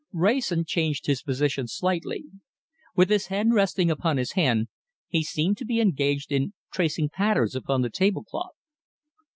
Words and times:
Wrayson 0.13 0.65
changed 0.65 1.05
his 1.05 1.21
position 1.21 1.67
slightly. 1.67 2.23
With 2.95 3.11
his 3.11 3.27
head 3.27 3.51
resting 3.53 3.91
upon 3.91 4.17
his 4.17 4.31
hand, 4.31 4.67
he 5.07 5.21
seemed 5.23 5.57
to 5.59 5.65
be 5.65 5.79
engaged 5.79 6.31
in 6.31 6.53
tracing 6.73 7.09
patterns 7.09 7.55
upon 7.55 7.83
the 7.83 7.91
tablecloth. 7.91 8.55